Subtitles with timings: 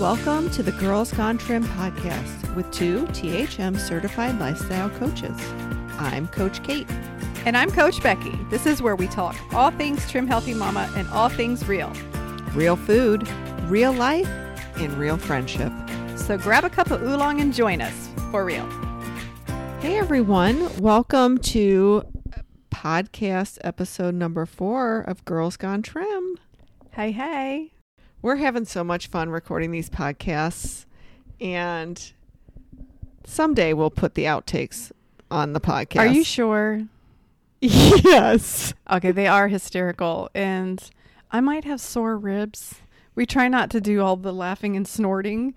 [0.00, 5.36] Welcome to the Girls Gone Trim podcast with two THM certified lifestyle coaches.
[5.98, 6.90] I'm Coach Kate.
[7.44, 8.32] And I'm Coach Becky.
[8.48, 11.92] This is where we talk all things Trim Healthy Mama and all things real.
[12.54, 13.28] Real food,
[13.64, 14.26] real life,
[14.76, 15.70] and real friendship.
[16.16, 18.66] So grab a cup of oolong and join us for real.
[19.80, 22.04] Hey everyone, welcome to
[22.70, 26.38] podcast episode number four of Girls Gone Trim.
[26.92, 27.72] Hey, hey.
[28.22, 30.84] We're having so much fun recording these podcasts,
[31.40, 32.12] and
[33.24, 34.92] someday we'll put the outtakes
[35.30, 36.00] on the podcast.
[36.00, 36.82] Are you sure?
[37.60, 38.74] yes.
[38.90, 40.28] Okay, they are hysterical.
[40.34, 40.82] And
[41.30, 42.76] I might have sore ribs.
[43.14, 45.54] We try not to do all the laughing and snorting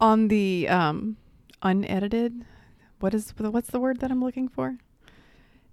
[0.00, 1.16] on the um,
[1.62, 2.44] unedited.
[3.00, 4.78] What is what's the word that I'm looking for?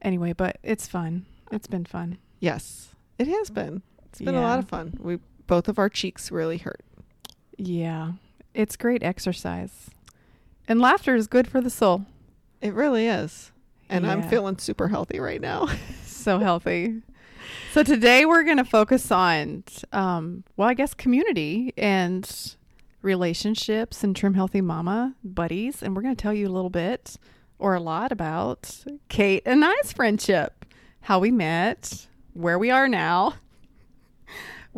[0.01, 1.25] Anyway, but it's fun.
[1.51, 2.17] It's been fun.
[2.39, 3.81] Yes, it has been.
[4.05, 4.97] It's been a lot of fun.
[5.01, 6.83] We both of our cheeks really hurt.
[7.57, 8.13] Yeah.
[8.53, 9.89] It's great exercise.
[10.67, 12.05] And laughter is good for the soul.
[12.61, 13.51] It really is.
[13.89, 15.67] And I'm feeling super healthy right now.
[16.03, 17.01] so healthy.
[17.71, 22.55] So today we're going to focus on, um, well, I guess community and
[23.01, 27.15] relationships and Trim Healthy Mama buddies, and we're going to tell you a little bit
[27.59, 30.65] or a lot about Kate and I's friendship,
[31.01, 33.35] how we met, where we are now.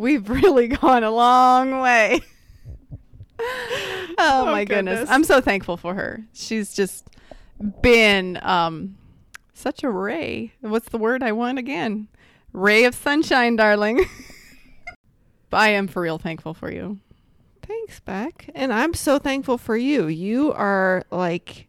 [0.00, 2.20] We've really gone a long way.
[3.38, 5.00] oh, Oh, my goodness.
[5.00, 5.10] goodness.
[5.10, 6.24] I'm so thankful for her.
[6.32, 7.06] She's just
[7.82, 8.96] been um
[9.52, 10.54] such a ray.
[10.62, 12.08] What's the word I want again?
[12.54, 14.06] Ray of sunshine, darling.
[15.50, 16.98] but I am for real thankful for you.
[17.60, 18.48] Thanks, Beck.
[18.54, 20.06] And I'm so thankful for you.
[20.06, 21.68] You are like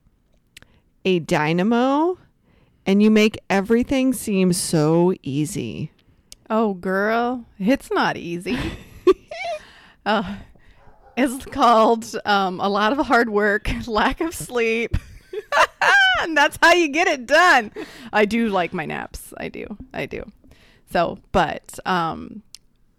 [1.03, 2.17] a dynamo
[2.85, 5.91] and you make everything seem so easy.
[6.53, 8.59] Oh, girl, it's not easy.
[10.05, 10.35] uh,
[11.15, 14.97] it's called um, a lot of hard work, lack of sleep.
[16.21, 17.71] and that's how you get it done.
[18.11, 19.33] I do like my naps.
[19.37, 19.77] I do.
[19.93, 20.29] I do.
[20.91, 22.43] So, but, um,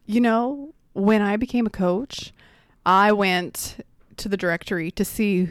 [0.06, 2.32] you know, when I became a coach,
[2.86, 3.84] I went
[4.16, 5.50] to the directory to see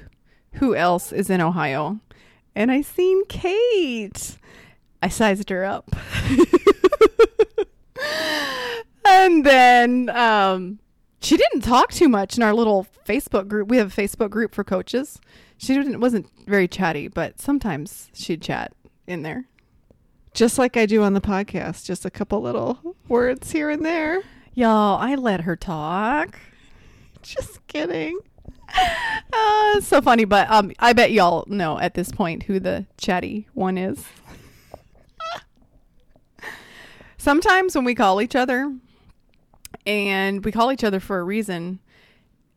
[0.53, 1.99] who else is in Ohio.
[2.55, 4.39] And I seen Kate.
[5.03, 5.95] I sized her up.
[9.05, 9.45] and
[9.91, 10.79] then um,
[11.21, 13.69] she didn't talk too much in our little Facebook group.
[13.69, 15.19] We have a Facebook group for coaches.
[15.57, 18.73] She didn't wasn't very chatty, but sometimes she'd chat
[19.07, 19.45] in there.
[20.33, 24.21] Just like I do on the podcast, just a couple little words here and there.
[24.53, 26.39] Y'all, I let her talk.
[27.21, 28.19] Just kidding.
[29.33, 32.85] Uh, it's so funny, but um, I bet y'all know at this point who the
[32.97, 34.03] chatty one is.
[37.17, 38.73] Sometimes when we call each other,
[39.85, 41.79] and we call each other for a reason,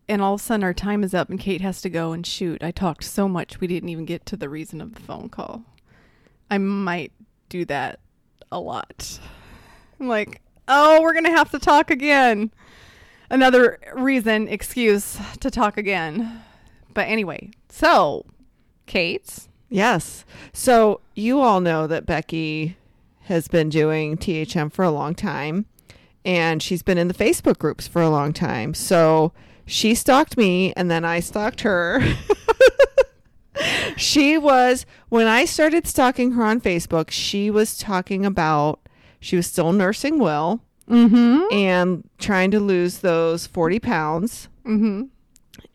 [0.08, 2.26] and all of a sudden our time is up and Kate has to go and
[2.26, 2.62] shoot.
[2.62, 5.62] I talked so much we didn't even get to the reason of the phone call.
[6.50, 7.12] I might
[7.48, 8.00] do that
[8.52, 9.18] a lot.
[9.98, 12.52] I'm like, oh, we're going to have to talk again.
[13.30, 16.42] Another reason, excuse to talk again.
[16.92, 18.26] But anyway, so
[18.86, 20.24] Kate, Yes.
[20.52, 22.76] So you all know that Becky
[23.22, 25.66] has been doing THM for a long time
[26.24, 28.74] and she's been in the Facebook groups for a long time.
[28.74, 29.32] So
[29.66, 32.02] she stalked me and then I stalked her.
[33.96, 38.80] she was, when I started stalking her on Facebook, she was talking about,
[39.20, 41.42] she was still nursing Will mm-hmm.
[41.52, 45.02] and trying to lose those 40 pounds Mm-hmm.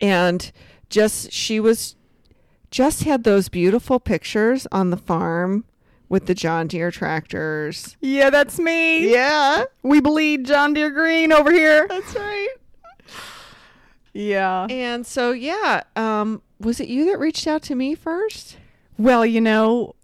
[0.02, 0.52] and
[0.90, 1.96] just she was
[2.72, 5.64] just had those beautiful pictures on the farm
[6.09, 7.96] with the John Deere tractors.
[8.02, 9.09] Yeah, that's me.
[9.12, 11.88] Yeah, We bleed John Deere Green over here.
[11.88, 12.50] that's right.
[14.14, 14.66] Yeah.
[14.69, 18.58] And so yeah, um was it you that reached out to me first?
[18.98, 19.96] Well, you know,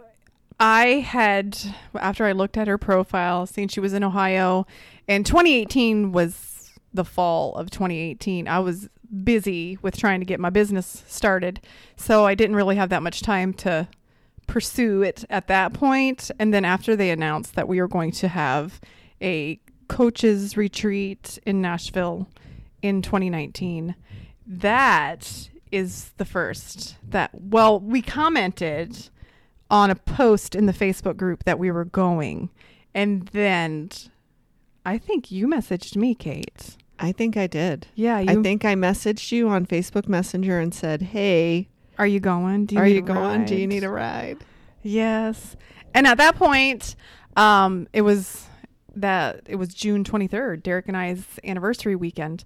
[0.60, 1.58] I had
[1.96, 4.66] after I looked at her profile, seeing she was in Ohio,
[5.08, 8.48] and 2018 was the fall of 2018.
[8.48, 8.88] I was
[9.24, 11.60] busy with trying to get my business started,
[11.98, 13.88] so I didn't really have that much time to
[14.48, 16.32] pursue it at that point.
[16.40, 18.80] And then after they announced that we were going to have
[19.22, 22.28] a coaches retreat in Nashville
[22.82, 23.96] in 2019,
[24.48, 29.10] that is the first that well we commented
[29.70, 32.50] on a post in the Facebook group that we were going
[32.94, 33.90] and then
[34.86, 36.78] I think you messaged me Kate.
[37.00, 37.88] I think I did.
[37.96, 42.20] Yeah, you I think I messaged you on Facebook Messenger and said, "Hey, are you
[42.20, 42.66] going?
[42.66, 43.46] Do you are need you a going?
[43.46, 44.38] Do you ride?" need a ride?"
[44.82, 45.56] Yes.
[45.94, 46.96] And at that point,
[47.36, 48.48] um, it was
[48.96, 52.46] that it was June 23rd, Derek and I's anniversary weekend.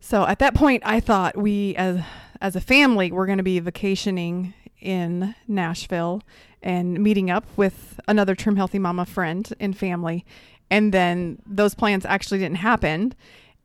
[0.00, 2.00] So at that point, I thought we as
[2.40, 6.22] as a family were going to be vacationing in Nashville
[6.62, 10.24] and meeting up with another Trim Healthy Mama friend and family.
[10.70, 13.14] And then those plans actually didn't happen.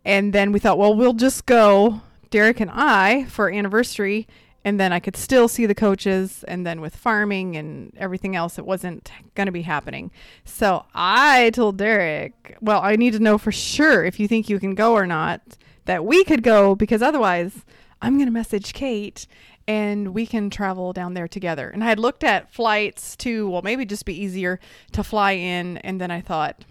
[0.05, 4.27] And then we thought, well, we'll just go, Derek and I, for anniversary.
[4.63, 6.43] And then I could still see the coaches.
[6.47, 10.11] And then with farming and everything else, it wasn't going to be happening.
[10.43, 14.59] So I told Derek, well, I need to know for sure if you think you
[14.59, 15.41] can go or not,
[15.85, 17.65] that we could go because otherwise
[18.01, 19.25] I'm going to message Kate
[19.67, 21.69] and we can travel down there together.
[21.69, 24.59] And I had looked at flights to, well, maybe just be easier
[24.93, 25.77] to fly in.
[25.79, 26.63] And then I thought,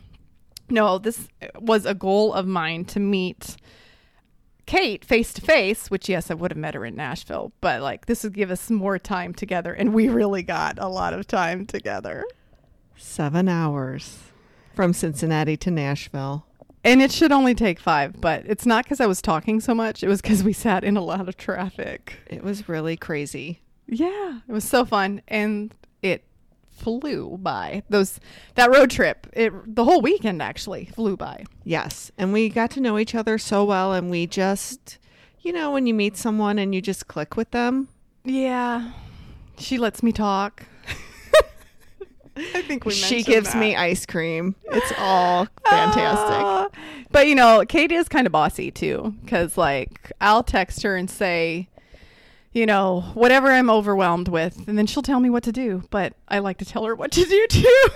[0.70, 1.28] no, this
[1.58, 3.56] was a goal of mine to meet
[4.66, 8.06] Kate face to face, which, yes, I would have met her in Nashville, but like
[8.06, 9.72] this would give us more time together.
[9.72, 12.24] And we really got a lot of time together.
[12.96, 14.18] Seven hours
[14.74, 16.46] from Cincinnati to Nashville.
[16.84, 20.04] And it should only take five, but it's not because I was talking so much.
[20.04, 22.18] It was because we sat in a lot of traffic.
[22.28, 23.60] It was really crazy.
[23.88, 26.24] Yeah, it was so fun, and it
[26.76, 27.82] flew by.
[27.88, 28.20] Those
[28.54, 31.44] that road trip, it the whole weekend actually flew by.
[31.64, 32.12] Yes.
[32.18, 33.92] And we got to know each other so well.
[33.92, 34.98] And we just,
[35.40, 37.88] you know, when you meet someone and you just click with them,
[38.24, 38.92] Yeah,
[39.58, 40.64] she lets me talk.
[42.38, 42.92] I think we.
[42.92, 43.58] she gives that.
[43.58, 44.54] me ice cream.
[44.66, 46.42] It's all fantastic.
[46.44, 46.68] Ah.
[47.10, 51.08] but you know, Kate is kind of bossy too, because like I'll text her and
[51.08, 51.68] say,
[52.56, 55.82] you know, whatever I'm overwhelmed with, and then she'll tell me what to do.
[55.90, 57.88] But I like to tell her what to do too.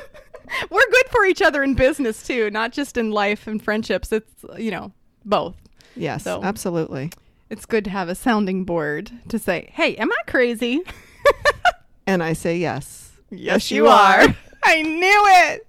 [0.70, 4.12] We're good for each other in business too, not just in life and friendships.
[4.12, 4.92] It's you know
[5.24, 5.56] both.
[5.96, 7.10] yes, So- absolutely.
[7.48, 10.82] It's good to have a sounding board to say, "Hey, am I crazy?"
[12.06, 13.12] And I say yes.
[13.30, 14.22] Yes, you are.
[14.64, 15.66] I knew it.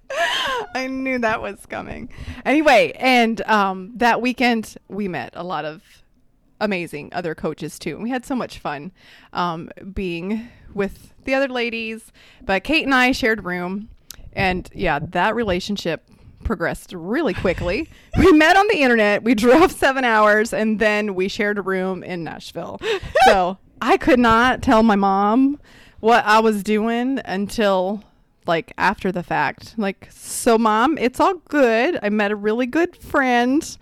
[0.74, 2.08] I knew that was coming.
[2.44, 5.82] Anyway, and um, that weekend we met a lot of
[6.62, 7.94] amazing other coaches too.
[7.94, 8.92] And we had so much fun
[9.32, 12.12] um, being with the other ladies.
[12.40, 13.90] But Kate and I shared room,
[14.32, 16.08] and yeah, that relationship
[16.44, 17.90] progressed really quickly.
[18.18, 19.22] we met on the internet.
[19.22, 22.80] We drove seven hours, and then we shared a room in Nashville.
[23.26, 25.60] so I could not tell my mom
[26.00, 28.02] what I was doing until
[28.46, 29.74] like after the fact.
[29.76, 31.98] Like, so mom, it's all good.
[32.02, 33.76] I met a really good friend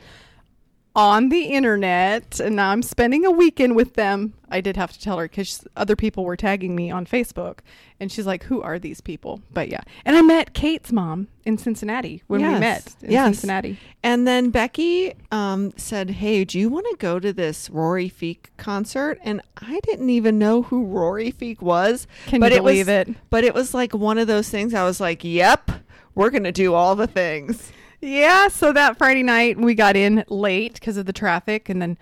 [0.97, 4.35] on the internet and now I'm spending a weekend with them.
[4.49, 7.59] I did have to tell her because other people were tagging me on Facebook
[8.01, 9.41] and she's like, Who are these people?
[9.53, 9.83] But yeah.
[10.05, 13.27] And I met Kate's mom in Cincinnati when we met in Yes.
[13.37, 13.79] Cincinnati.
[14.03, 18.47] And then Becky um, said, Hey, do you want to go to this Rory Feek
[18.57, 19.19] concert?
[19.23, 22.09] And I didn't even know who Rory Feek was.
[22.27, 23.09] Can but you it was, believe it?
[23.31, 25.71] But it was like one of those things I was like, Yep,
[26.17, 27.71] we're going to do all the things.
[28.01, 31.99] Yeah, so that Friday night we got in late because of the traffic and then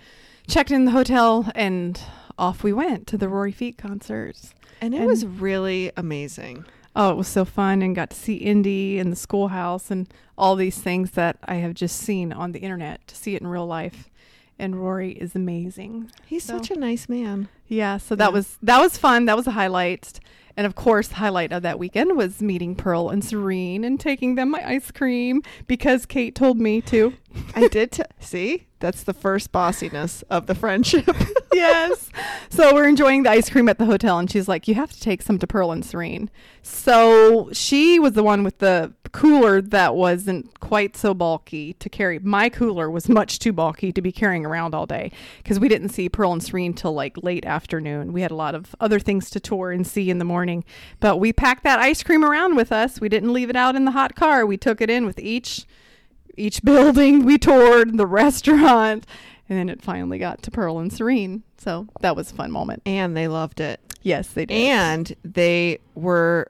[0.47, 1.99] checked in the hotel and
[2.37, 4.53] off we went to the Rory Feek concerts.
[4.81, 6.65] And it And- was really amazing.
[6.95, 10.07] Oh, it was so fun and got to see Indy and the schoolhouse and
[10.37, 13.47] all these things that I have just seen on the internet to see it in
[13.47, 14.09] real life.
[14.57, 16.11] And Rory is amazing.
[16.25, 17.47] He's So- such a nice man.
[17.67, 19.25] Yeah, so that was that was fun.
[19.25, 20.19] That was a highlight.
[20.59, 24.35] And of course, the highlight of that weekend was meeting Pearl and Serene and taking
[24.35, 27.13] them my ice cream because Kate told me to.
[27.55, 28.67] I did t- see.
[28.79, 31.15] That's the first bossiness of the friendship.
[31.53, 32.09] yes.
[32.49, 34.99] So we're enjoying the ice cream at the hotel, and she's like, "You have to
[34.99, 36.29] take some to Pearl and Serene."
[36.61, 42.19] So she was the one with the cooler that wasn't quite so bulky to carry.
[42.19, 45.89] My cooler was much too bulky to be carrying around all day because we didn't
[45.89, 48.13] see Pearl and Serene till like late afternoon.
[48.13, 50.63] We had a lot of other things to tour and see in the morning,
[50.99, 52.99] but we packed that ice cream around with us.
[53.01, 54.45] We didn't leave it out in the hot car.
[54.45, 55.65] We took it in with each
[56.37, 59.05] each building we toured, the restaurant,
[59.49, 61.43] and then it finally got to Pearl and Serene.
[61.57, 62.81] So that was a fun moment.
[62.85, 63.81] and they loved it.
[64.01, 64.55] Yes, they did.
[64.55, 66.49] And they were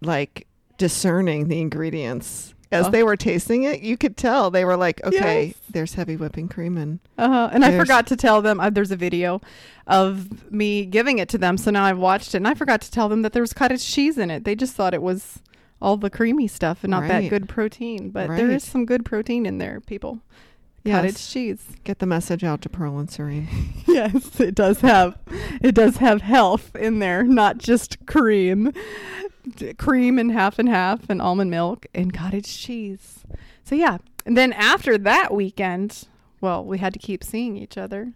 [0.00, 0.46] like
[0.78, 2.54] discerning the ingredients.
[2.72, 2.90] As Oh.
[2.90, 5.54] they were tasting it, you could tell they were like, okay, Yes.
[5.70, 7.50] there's heavy whipping cream and uh-huh.
[7.52, 9.40] and I forgot to tell them uh, there's a video
[9.86, 11.56] of me giving it to them.
[11.56, 13.84] So now I've watched it, and I forgot to tell them that there was cottage
[13.86, 14.44] cheese in it.
[14.44, 15.38] They just thought it was
[15.80, 18.10] all the creamy stuff and not that good protein.
[18.10, 18.56] But there Right.
[18.56, 20.20] is some good protein in there, people.
[20.84, 20.96] Yes.
[20.96, 21.62] Cottage cheese.
[21.84, 23.48] get the message out to Pearl and Serene.
[23.86, 25.18] yes, it does have
[25.62, 28.72] it does have health in there, not just cream.
[29.56, 33.24] D- Cream and half and half and almond milk and cottage cheese.
[33.62, 33.98] So yeah.
[34.26, 36.06] And then after that weekend,
[36.40, 38.12] well, we had to keep seeing each other.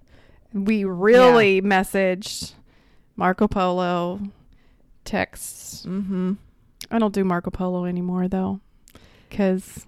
[0.53, 2.55] We really messaged
[3.17, 4.21] Marco Polo,
[5.05, 5.85] texts.
[5.87, 6.35] Mm-hmm.
[6.91, 8.61] I don't do Marco Polo anymore though,
[9.29, 9.87] because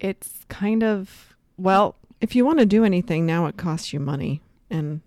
[0.00, 4.40] it's kind of well, if you want to do anything now, it costs you money,
[4.70, 5.02] and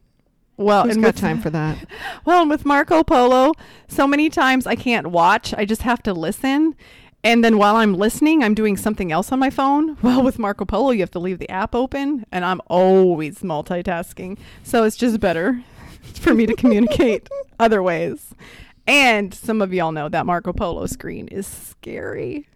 [0.58, 1.88] Well, who's and got with, time for that?
[2.26, 3.54] Well, and with Marco Polo,
[3.88, 5.54] so many times I can't watch.
[5.58, 6.76] I just have to listen.
[7.24, 9.98] And then while I'm listening, I'm doing something else on my phone.
[10.04, 14.38] Well, with Marco Polo, you have to leave the app open, and I'm always multitasking.
[14.64, 15.64] So it's just better
[16.22, 17.28] for me to communicate
[17.60, 18.36] other ways.
[18.88, 22.48] And some of y'all know that Marco Polo screen is scary.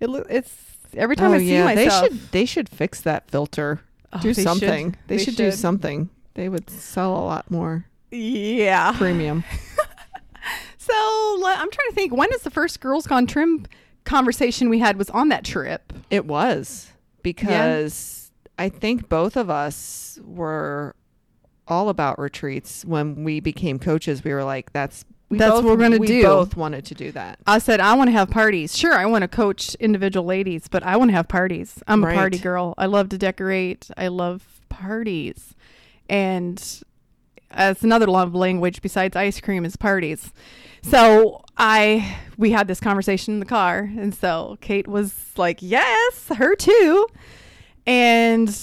[0.00, 0.52] It lo- it's
[0.96, 2.02] every time oh I see yeah, myself.
[2.02, 3.80] they should they should fix that filter.
[4.12, 4.42] Oh, do they should.
[4.44, 4.96] something.
[5.06, 6.08] They, They should, do something.
[6.34, 8.92] They would sell a lot more Yeah.
[8.96, 9.44] premium.
[10.78, 10.94] So
[11.44, 12.14] I'm trying to think.
[12.14, 13.66] When is the first Girls Gone Trim
[14.04, 14.96] conversation we had?
[14.96, 15.92] Was on that trip.
[16.08, 16.90] It was
[17.22, 20.96] because I think both of us were
[21.66, 24.24] all about retreats when we became coaches.
[24.24, 26.16] We were like, "That's we That's both, what we're gonna we do.
[26.18, 27.38] We both wanted to do that.
[27.46, 28.76] I said I want to have parties.
[28.76, 31.82] Sure, I want to coach individual ladies, but I want to have parties.
[31.86, 32.14] I'm Right.
[32.14, 32.74] a party girl.
[32.78, 33.90] I love to decorate.
[33.96, 35.54] I love parties,
[36.08, 36.82] and
[37.54, 40.32] that's another love language besides ice cream is parties.
[40.82, 46.28] So I we had this conversation in the car, and so Kate was like, "Yes,
[46.36, 47.06] her too,"
[47.86, 48.56] and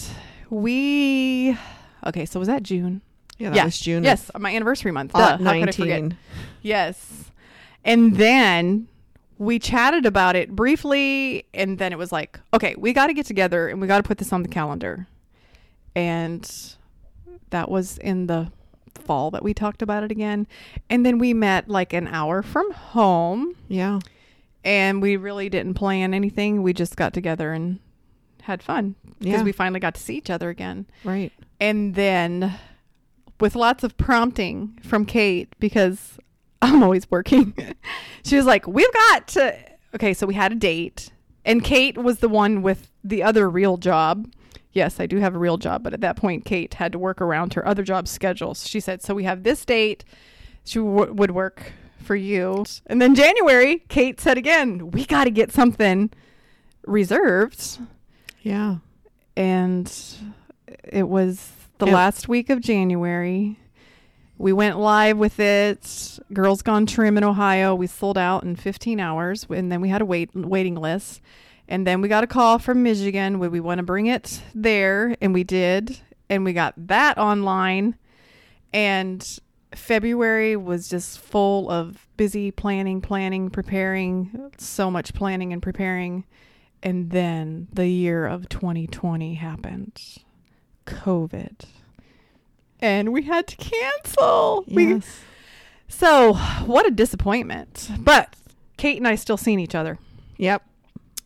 [0.50, 1.58] we.
[2.06, 3.02] Okay, so was that June?
[3.38, 3.66] Yeah, that Yeah.
[3.66, 4.04] was June.
[4.04, 5.12] Yes, my anniversary month.
[5.14, 6.02] Uh, Duh, of how could I forget?
[6.02, 6.18] nineteen.
[6.62, 7.32] Yes.
[7.84, 8.88] And then
[9.38, 13.26] we chatted about it briefly and then it was like, okay, we got to get
[13.26, 15.08] together and we got to put this on the calendar.
[15.96, 16.50] And
[17.50, 18.52] that was in the
[18.94, 20.48] fall that we talked about it again.
[20.90, 24.00] And then we met like an hour from home Yeah,
[24.64, 26.64] and we really didn't plan anything.
[26.64, 27.80] We just got together and
[28.44, 29.44] had fun because Yeah.
[29.44, 31.32] we finally got to see each other again right.
[31.60, 32.54] and then
[33.40, 36.18] with lots of prompting from Kate because
[36.62, 37.54] I'm always working.
[38.24, 39.58] she was like, "We've got to."
[39.94, 41.12] Okay, so we had a date,
[41.46, 44.32] and Kate was the one with the other real job.
[44.74, 47.22] Yes, I do have a real job, but at that point, Kate had to work
[47.22, 48.68] around her other job schedules.
[48.68, 50.04] She said, "So we have this date.
[50.66, 55.32] She w- would work for you." And then January, Kate said again, "We got to
[55.32, 56.10] get something
[56.86, 57.80] reserved."
[58.42, 58.78] Yeah,
[59.38, 59.92] and
[60.84, 63.58] it was the It- last week of January.
[64.38, 66.20] We went live with it.
[66.34, 67.74] Girls Gone Trim in Ohio.
[67.74, 71.22] We sold out in 15 hours, and then we had a wait waiting list.
[71.68, 73.40] And then we got a call from Michigan.
[73.40, 75.16] Would we want to bring it there?
[75.22, 76.00] And we did.
[76.30, 77.96] And we got that online.
[78.74, 79.40] And
[79.74, 86.26] February was just full of busy planning, planning, preparing, so much planning and preparing.
[86.84, 90.00] And then the year of 2020 happened
[90.86, 91.66] COVID.
[92.82, 94.66] And we had to cancel.
[94.68, 95.22] We, yes.
[95.88, 96.34] so,
[96.66, 97.90] what a disappointment.
[98.00, 98.36] But
[98.78, 99.98] Kate and I still seen each other.
[100.38, 100.64] Yep.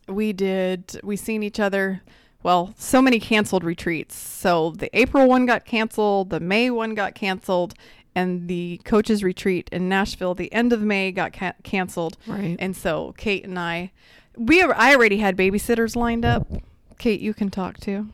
[0.08, 2.02] We did, we seen each other.
[2.42, 4.16] Well, so many canceled retreats.
[4.16, 7.74] So, the April one got canceled, the May one got canceled,
[8.14, 12.16] and the coaches retreat in Nashville, the end of May got ca- canceled.
[12.26, 12.56] Right.
[12.58, 13.92] And so Kate and I,
[14.36, 16.46] we I already had babysitters lined up.
[17.00, 18.08] Kate, you can talk too.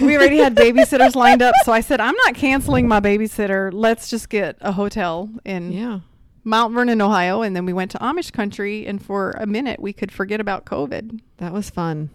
[0.00, 3.70] we already had babysitters lined up, so I said I'm not canceling my babysitter.
[3.72, 6.00] Let's just get a hotel in yeah.
[6.44, 8.86] Mount Vernon, Ohio, and then we went to Amish country.
[8.86, 11.20] And for a minute, we could forget about COVID.
[11.38, 12.10] That was fun.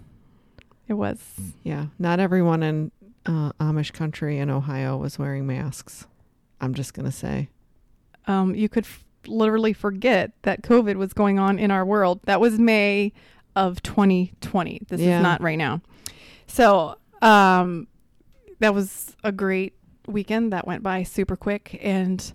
[0.87, 1.17] It was
[1.63, 1.87] Yeah.
[1.97, 2.91] Not everyone in
[3.25, 6.05] uh, Amish country in Ohio was wearing masks.
[6.61, 7.49] I'm just gonna say.
[8.27, 12.19] um, you could f- literally forget that COVID was going on in our world.
[12.25, 13.11] That was May
[13.55, 14.81] of 2020.
[14.87, 15.17] This Yeah.
[15.17, 15.81] is not right now.
[16.47, 17.87] So um,
[18.59, 19.73] that was a great
[20.07, 21.77] weekend that went by super quick.
[21.81, 22.31] And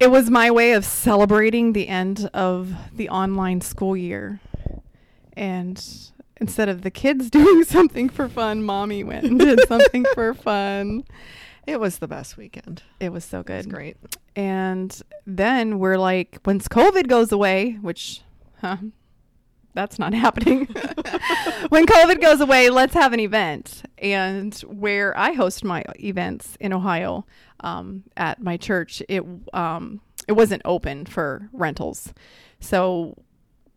[0.00, 4.40] it was my way of celebrating the end of the online school year.
[5.36, 5.82] And
[6.40, 11.04] instead of the kids doing something for fun, mommy went and did something for fun.
[11.66, 12.82] It was the best weekend.
[13.00, 13.74] It was so It was good.
[13.74, 13.96] great.
[14.36, 18.20] And then we're like, once COVID goes away, which,
[18.60, 18.76] huh,
[19.74, 20.66] that's not happening.
[21.68, 23.82] when COVID goes away, let's have an event.
[23.98, 27.26] And where I host my events in Ohio
[27.60, 32.14] um, at my church, it um, it wasn't open for rentals.
[32.60, 33.16] So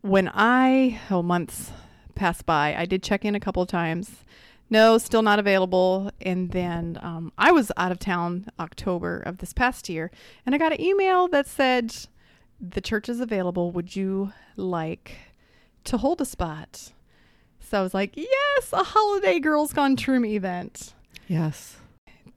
[0.00, 1.72] when I, oh, months
[2.14, 4.24] passed by, I did check in a couple of times.
[4.70, 6.10] No, still not available.
[6.20, 10.10] And then um, I was out of town October of this past year,
[10.44, 11.94] and I got an email that said,
[12.60, 13.72] "The church is available.
[13.72, 15.16] Would you like
[15.88, 16.92] to hold a spot?"
[17.60, 20.94] So I was like, "Yes, a holiday Girls Gone Trim event."
[21.26, 21.76] Yes.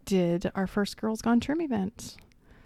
[0.05, 2.17] Did our first Girls Gone Trim event.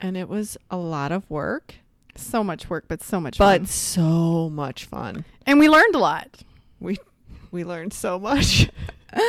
[0.02, 1.76] And it was a lot of work,
[2.16, 3.66] So much work, but so much but fun.
[3.68, 5.26] so much fun.
[5.46, 6.42] And we learned a lot.
[6.80, 6.98] We
[7.52, 8.70] we learned so much.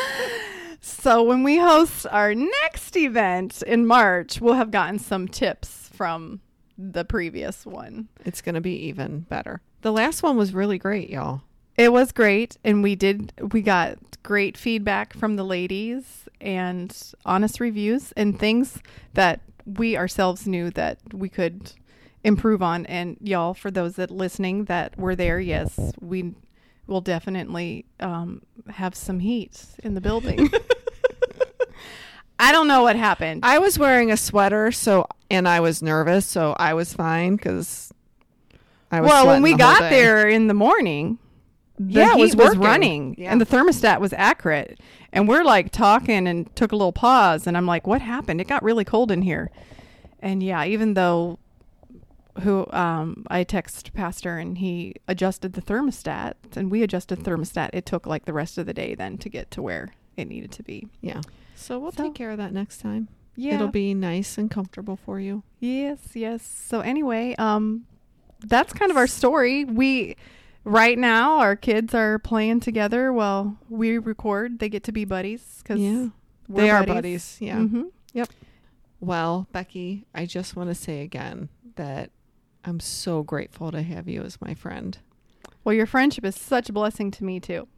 [0.80, 6.40] So when we host our next event in March, we'll have gotten some tips from
[6.78, 8.08] the previous one.
[8.24, 9.60] It's going to be even better.
[9.82, 11.42] The last one was really great, y'all.
[11.76, 17.60] It was great and we did we got great feedback from the ladies and honest
[17.60, 18.78] reviews and things
[19.12, 21.72] that we ourselves knew that we could
[22.24, 26.34] improve on and y'all for those that listening that were there, yes, we
[26.86, 30.50] will definitely um, have some heat in the building.
[32.38, 33.44] I don't know what happened.
[33.44, 37.92] I was wearing a sweater, so and I was nervous, so I was fine because
[38.92, 39.08] I was.
[39.10, 39.90] well, when we the got day.
[39.90, 41.18] there in the morning,
[41.78, 43.32] the Yeah, heat was was, running Yeah.
[43.32, 44.78] and the thermostat was accurate.
[45.12, 48.40] And we're like talking and took a little pause, and I'm like, "What happened?
[48.40, 49.50] It got really cold in here."
[50.20, 51.38] And yeah, even though
[52.42, 57.70] who um, I texted Pastor and he adjusted the thermostat, and we adjusted the thermostat,
[57.72, 59.88] it took like the rest of the day then to get to where
[60.18, 60.86] it needed to be.
[61.00, 61.22] yeah.
[61.56, 63.08] So we'll So- take care of that next time.
[63.38, 65.42] Yeah, It'll be nice and comfortable for you.
[65.60, 66.42] Yes, yes.
[66.42, 67.86] So anyway, um
[68.40, 69.64] that's kind of our story.
[69.64, 70.16] We
[70.64, 74.58] right now our kids are playing together while we record.
[74.58, 76.08] They get to be buddies cuz Yeah,
[76.48, 77.36] they are buddies.
[77.40, 77.58] Yeah.
[77.58, 77.84] hmm
[78.14, 78.30] Yep.
[79.00, 82.10] Well, Becky, I just want to say again that
[82.64, 84.96] I'm so grateful to have you as my friend.
[85.62, 87.68] Well, your friendship is such a blessing to me too.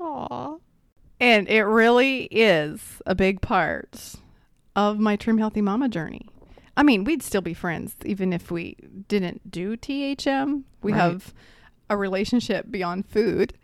[0.00, 0.56] Aw.
[1.24, 4.12] And it really is a big part
[4.76, 6.28] of my Trim Healthy Mama journey.
[6.76, 8.76] I mean, we'd still be friends even if we
[9.08, 10.64] didn't do THM.
[10.82, 11.00] We Right.
[11.00, 11.32] have
[11.88, 13.54] a relationship beyond food.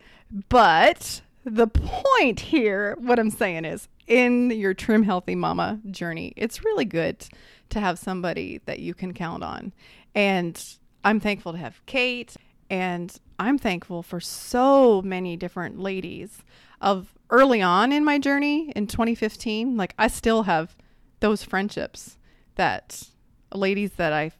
[0.49, 6.65] But the point here, what I'm saying is, in your Trim Healthy Mama journey, it's
[6.65, 7.27] really good
[7.69, 9.71] to have somebody that you can count on.
[10.15, 10.59] And
[11.05, 12.35] I'm thankful to have Kate,
[12.71, 16.43] and I'm thankful for so many different ladies
[16.79, 19.75] of early on in my journey in 2015.
[19.75, 20.75] Like, I still have
[21.21, 22.19] those friendships
[22.53, 23.09] that
[23.51, 24.31] ladies that I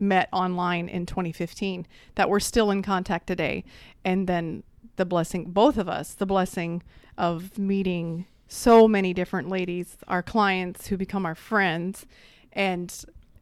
[0.00, 1.86] met online in 2015
[2.16, 3.62] that we're still in contact today.
[4.04, 4.64] And then
[4.96, 6.82] the blessing, both of us, the blessing
[7.16, 12.06] of meeting so many different ladies, our clients who become our friends.
[12.52, 12.92] And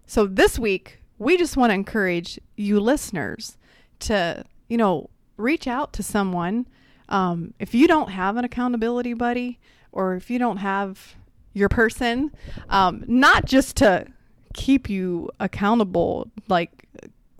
[0.06, 3.56] so this week, we just want to encourage you listeners
[4.00, 6.66] to, you know, reach out to someone.
[7.08, 9.58] Um, if you don't have an accountability buddy
[9.92, 11.16] or if you don't have
[11.52, 12.32] your person,
[12.68, 14.06] um, not just to
[14.54, 16.86] keep you accountable, like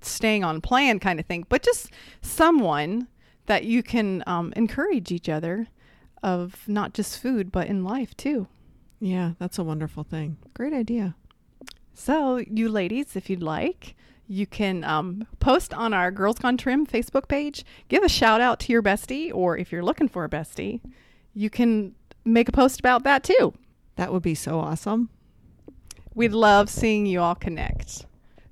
[0.00, 1.90] staying on plan kind of thing, but just
[2.22, 3.08] someone
[3.46, 5.68] that you can um, encourage each other
[6.22, 8.46] of not just food, but in life too.
[9.00, 10.38] Yeah, that's a wonderful thing.
[10.54, 11.14] Great idea.
[11.94, 13.94] So, you ladies, if you'd like,
[14.28, 18.60] you can um, post on our Girls Gone Trim Facebook page, give a shout out
[18.60, 20.80] to your bestie, or if you're looking for a bestie,
[21.34, 23.54] you can make a post about that too.
[23.96, 25.10] That would be so awesome.
[26.14, 28.06] We'd love seeing you all connect.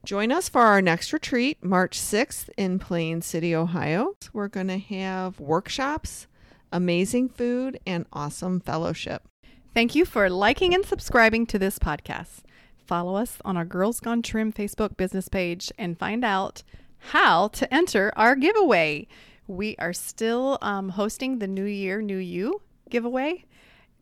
[0.04, 4.14] Join us for our next retreat, March 6th in Plain City, Ohio.
[4.34, 6.26] We're going to have workshops,
[6.70, 9.22] amazing food, and awesome fellowship.
[9.72, 12.42] Thank you for liking and subscribing to this podcast.
[12.86, 16.62] Follow us on our Girls Gone Trim Facebook business page and find out
[16.98, 19.06] how to enter our giveaway.
[19.46, 23.44] We are still um, hosting the New Year, New You giveaway.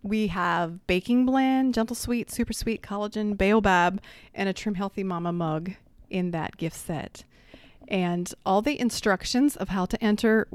[0.02, 4.00] We have baking blend, gentle sweet, super sweet collagen, baobab,
[4.34, 5.72] and a Trim Healthy Mama mug
[6.10, 7.24] in that gift set.
[7.86, 10.48] And all the instructions of how to enter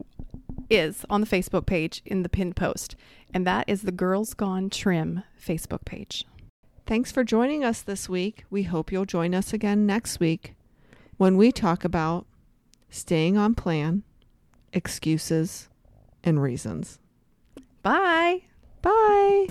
[0.70, 2.98] is on the Facebook page in the pinned post.
[3.34, 6.26] And that is the Girls Gone Trim Facebook page.
[6.88, 8.46] Thanks for joining us this week.
[8.50, 10.56] We hope you'll join us again next week
[11.18, 12.26] when we talk about
[12.90, 14.04] staying on plan,
[14.72, 15.68] excuses,
[16.24, 17.00] and reasons.
[17.84, 18.44] Bye.
[18.82, 19.48] Bye.